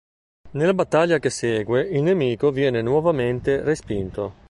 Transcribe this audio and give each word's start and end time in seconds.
Nella 0.53 0.73
battaglia 0.73 1.19
che 1.19 1.29
segue 1.29 1.83
il 1.83 2.01
nemico 2.01 2.49
viene 2.49 2.81
nuovamente 2.81 3.61
respinto. 3.61 4.33